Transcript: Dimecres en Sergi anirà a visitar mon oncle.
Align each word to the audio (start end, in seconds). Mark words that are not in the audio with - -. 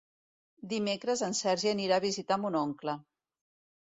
Dimecres 0.71 1.21
en 1.29 1.37
Sergi 1.41 1.71
anirà 1.73 1.99
a 2.01 2.05
visitar 2.09 2.39
mon 2.47 2.59
oncle. 2.65 2.97